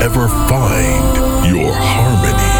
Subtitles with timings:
[0.00, 2.56] ever find your harmony.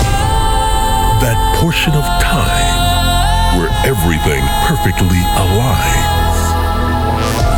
[1.24, 6.36] That portion of time where everything perfectly aligns.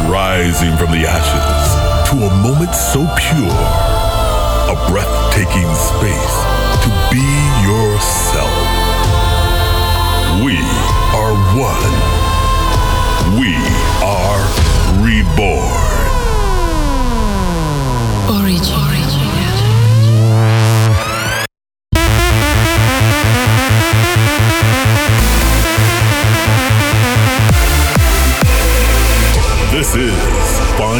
[0.07, 1.67] Rising from the ashes
[2.11, 3.63] to a moment so pure,
[4.71, 6.37] a breathtaking space
[6.87, 7.27] to be
[7.67, 8.55] yourself.
[10.47, 10.63] We
[11.19, 11.95] are one.
[13.35, 13.59] We
[13.99, 14.47] are
[15.03, 15.83] reborn.
[18.31, 18.92] Origin.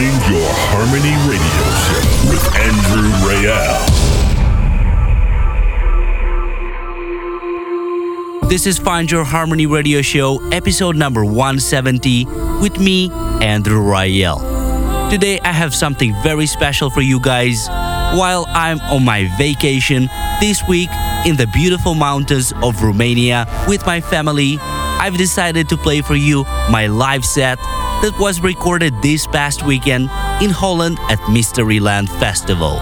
[0.03, 3.79] Find Your Harmony Radio Show with Andrew Rayel.
[8.49, 12.25] This is Find Your Harmony Radio Show, episode number 170,
[12.61, 14.41] with me, Andrew Rayel.
[15.09, 17.69] Today I have something very special for you guys.
[17.69, 20.91] While I'm on my vacation this week
[21.25, 26.43] in the beautiful mountains of Romania with my family, I've decided to play for you
[26.71, 27.61] my live set
[28.03, 30.11] that was recorded this past weekend
[30.43, 32.81] in Holland at Mysteryland Festival.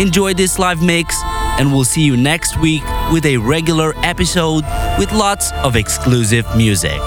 [0.00, 1.20] Enjoy this live mix,
[1.58, 4.64] and we'll see you next week with a regular episode
[4.98, 7.00] with lots of exclusive music.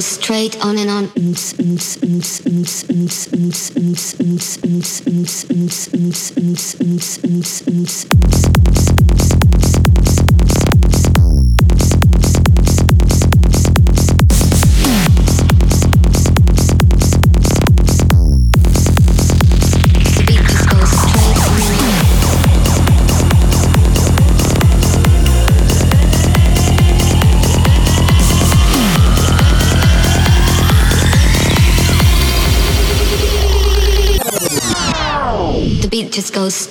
[0.00, 1.04] Straight on and on.
[1.14, 2.47] goes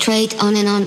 [0.07, 0.77] straight on and on.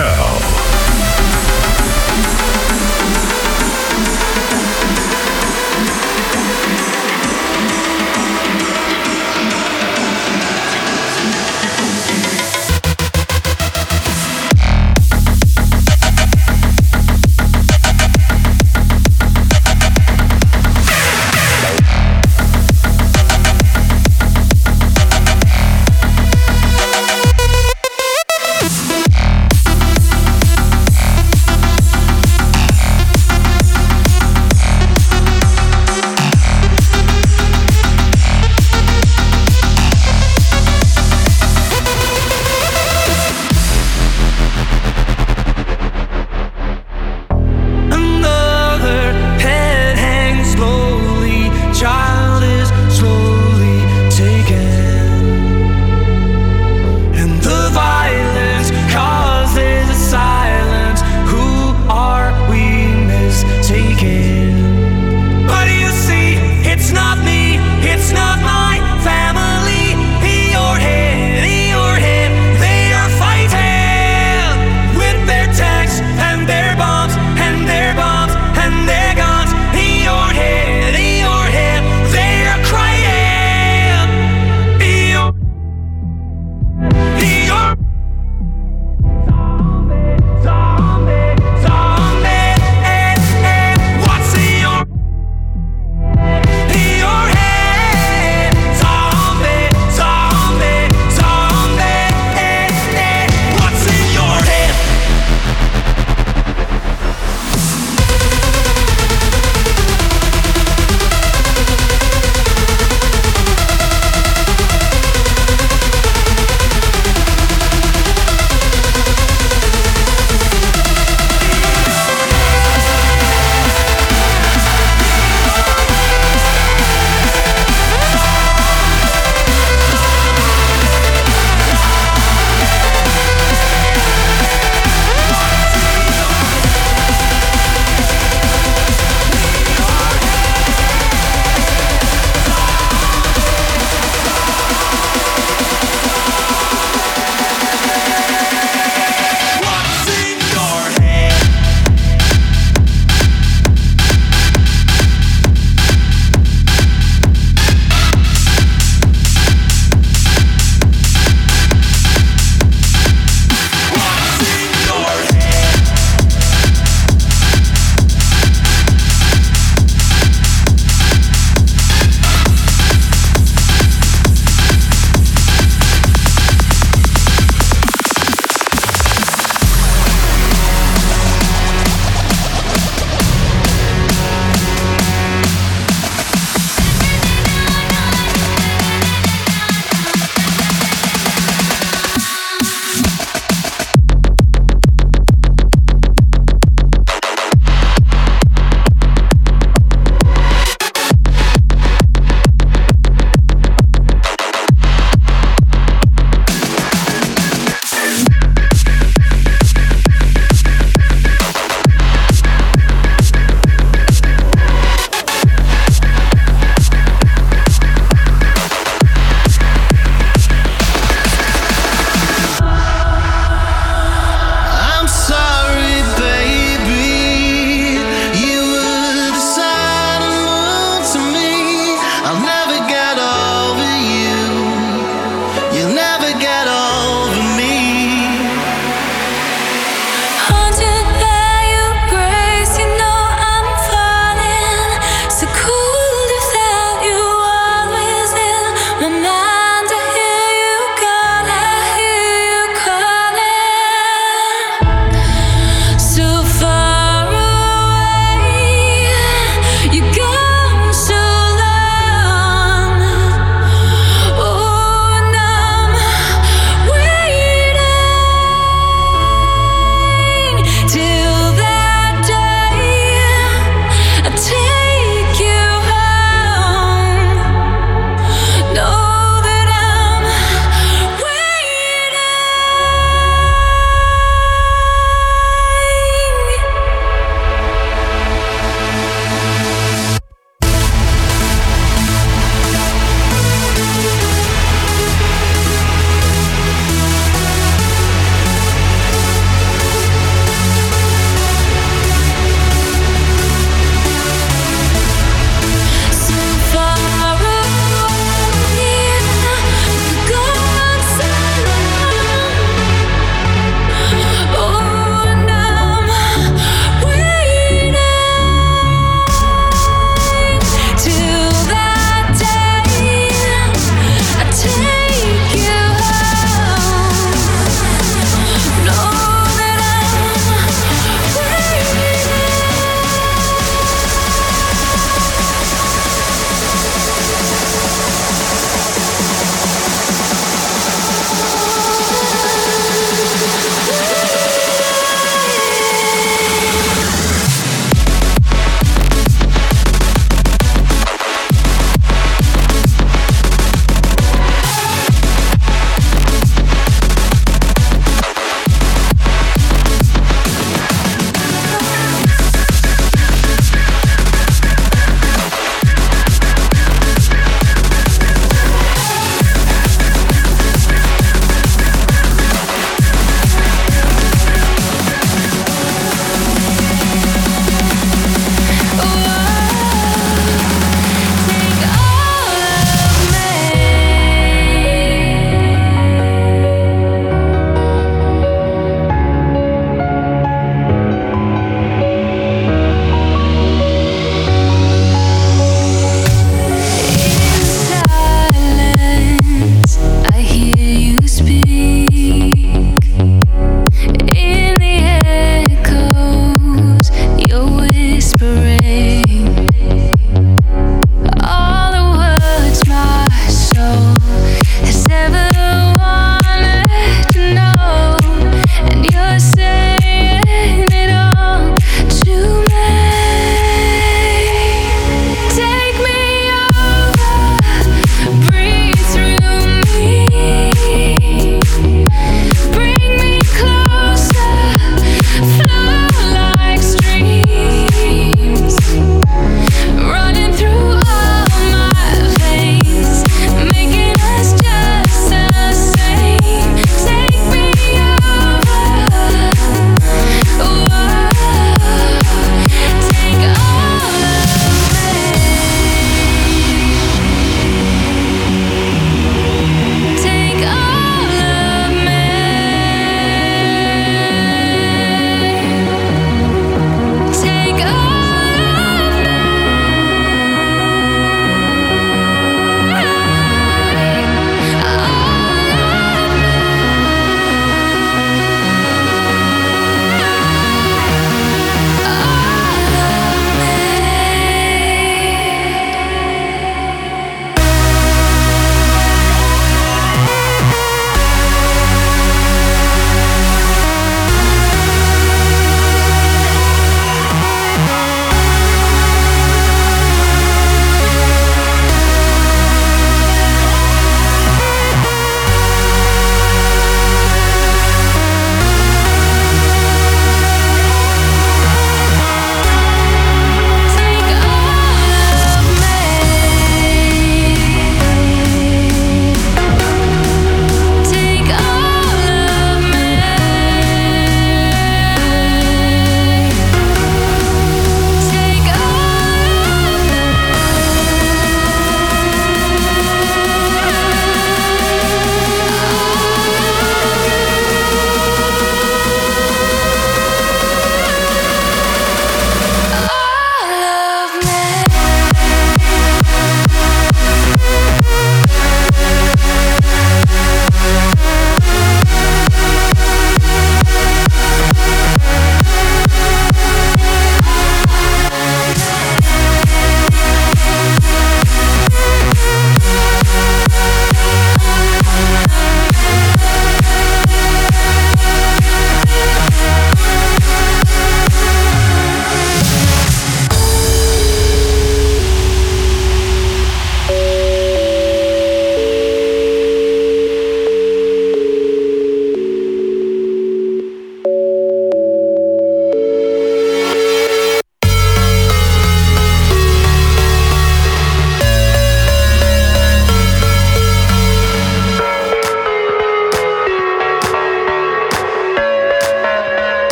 [0.00, 0.39] now.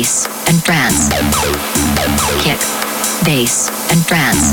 [0.00, 1.10] bass, and France.
[2.42, 2.58] Kick,
[3.22, 4.50] bass, and France.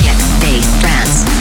[0.00, 1.35] Kick, bass, France.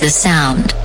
[0.00, 0.77] The sound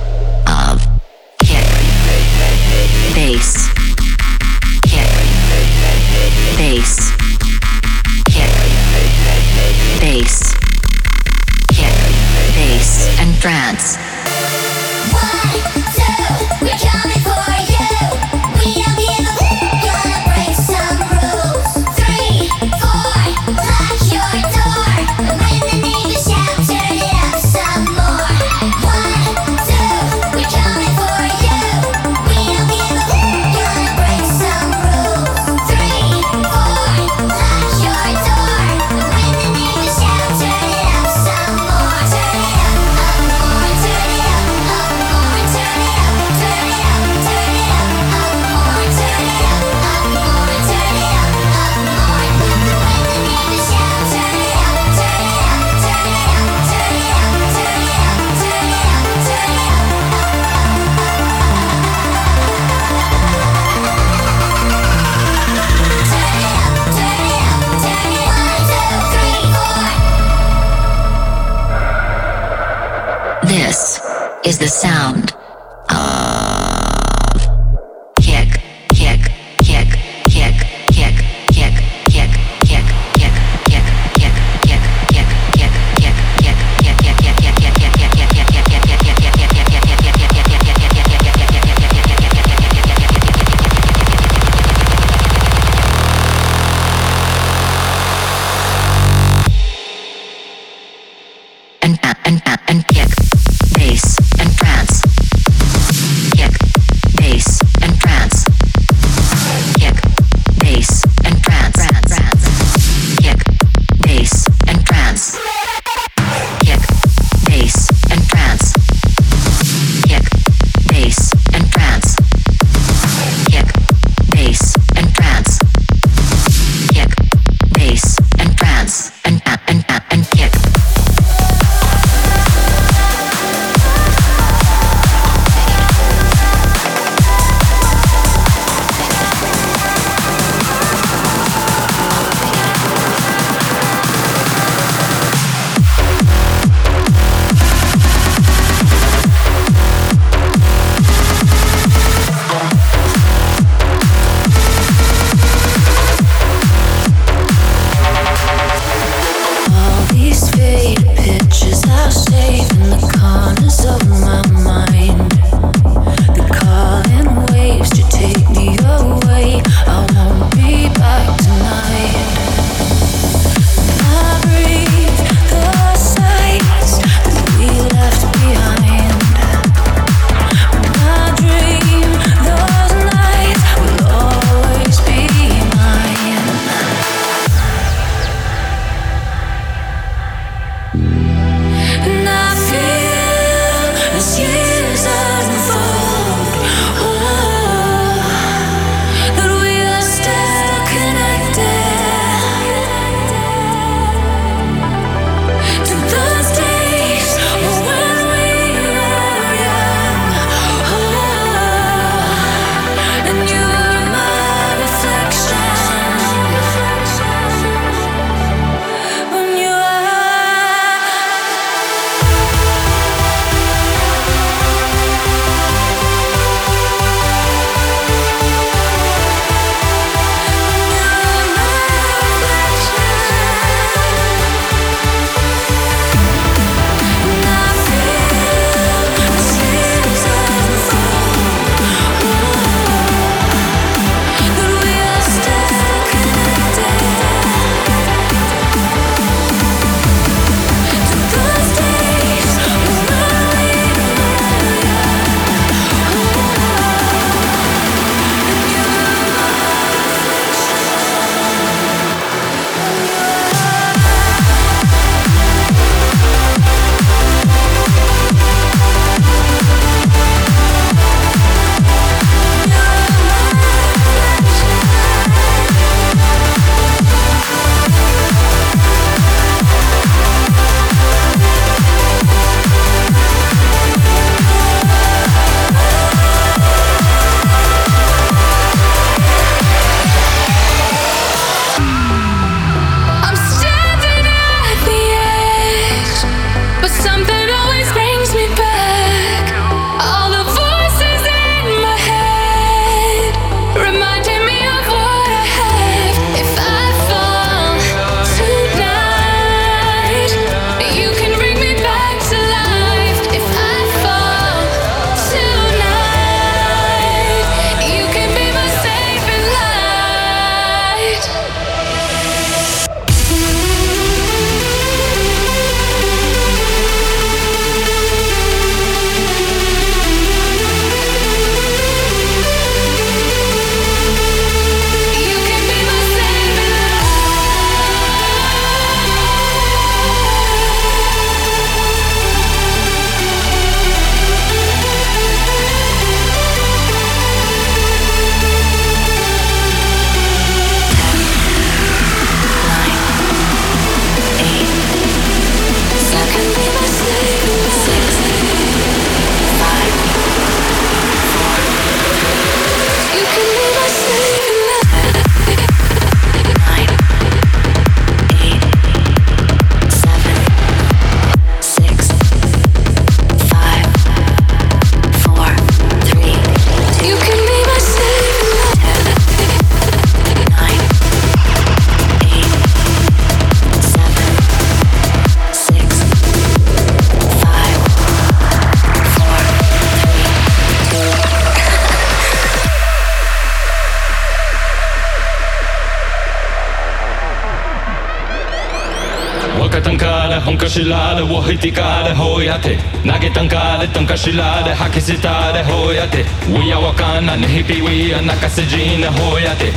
[401.13, 409.71] られをひてかれほやて投げたんかれとんかしられ吐き捨てたれほやて We are わかんなねひぴ We are 泣かせじなほやて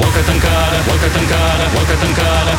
[0.00, 0.52] 若たんから
[0.86, 2.50] 若たんから若たんから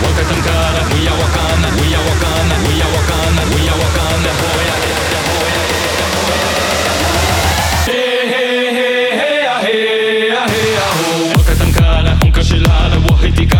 [13.41, 13.54] 若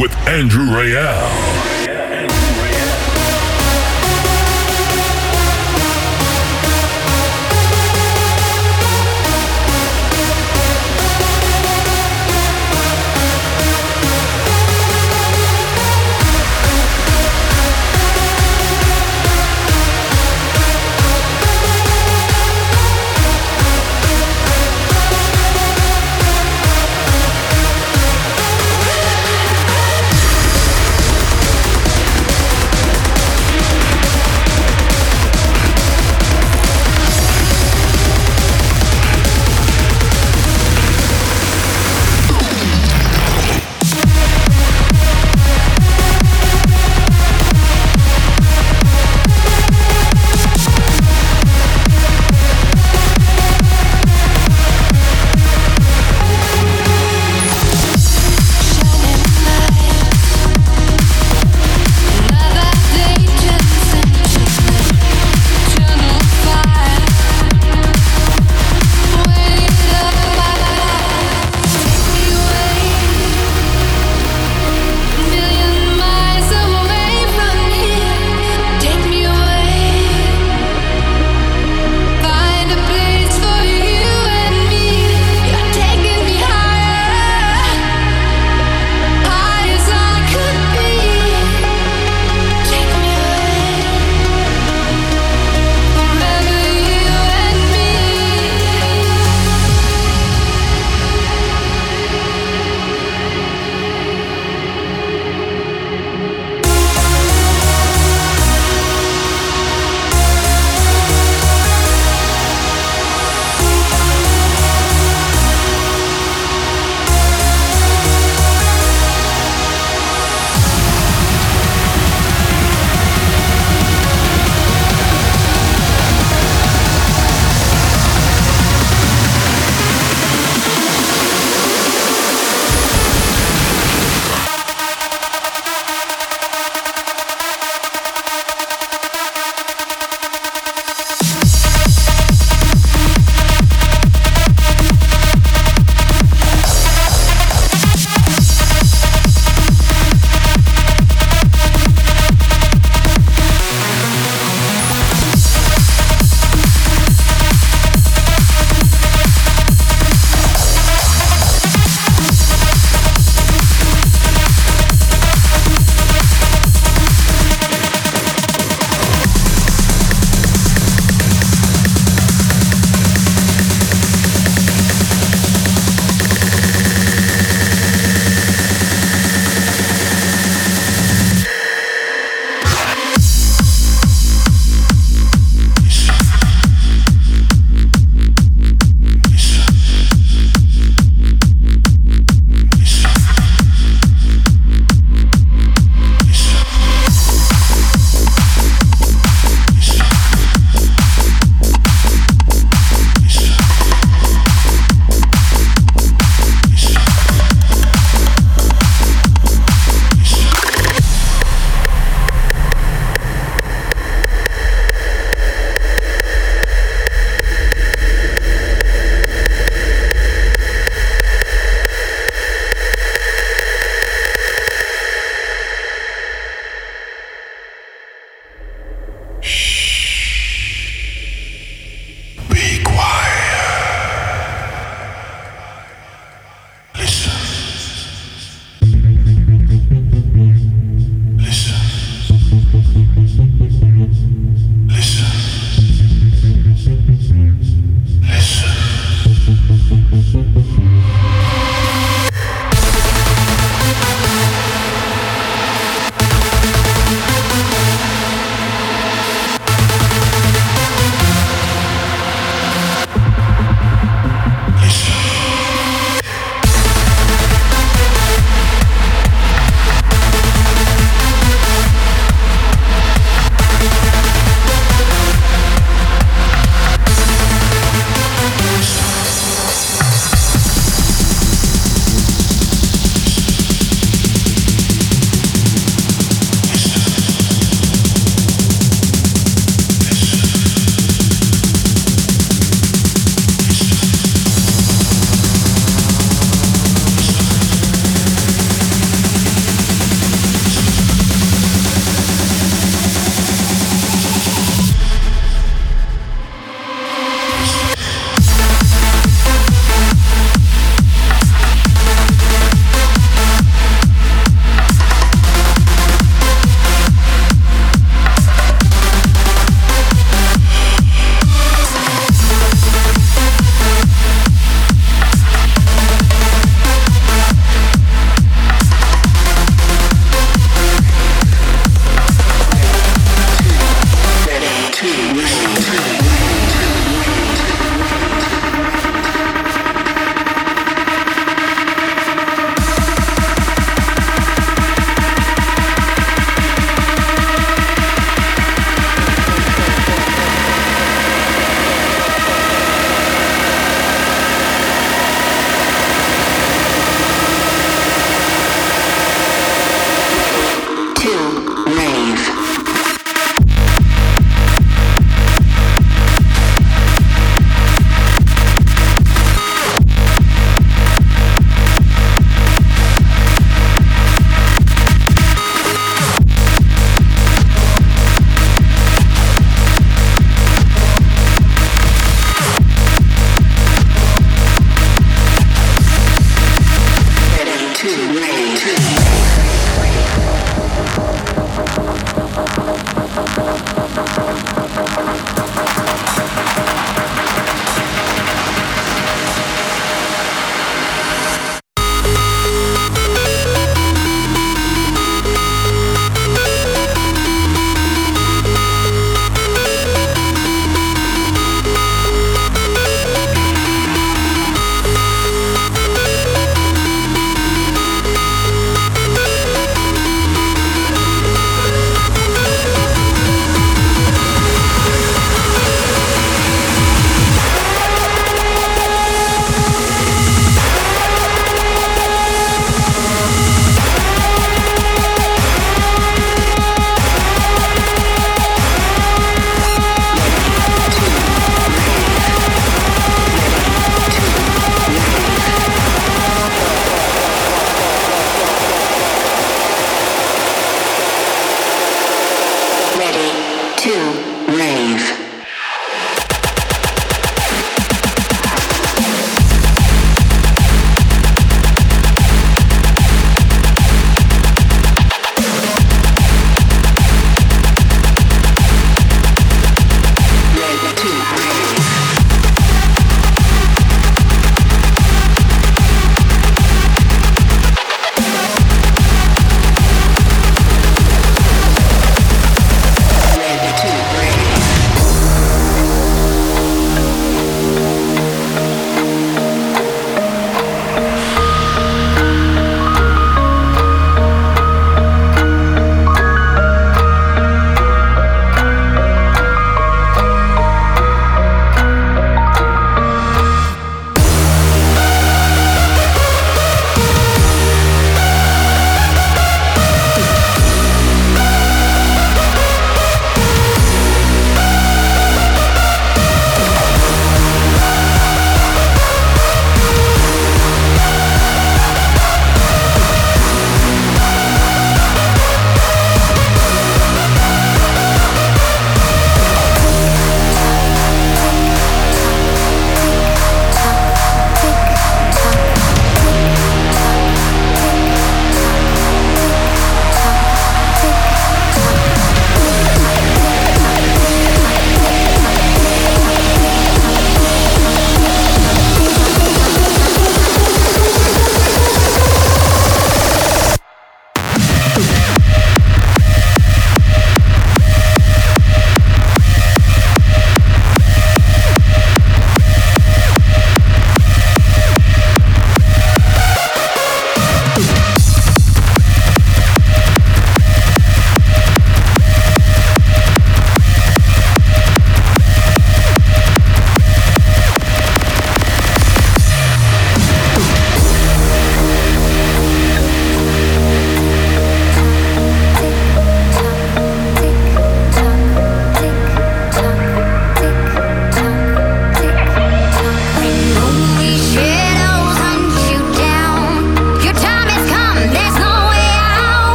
[0.00, 1.59] with Andrew Rayel.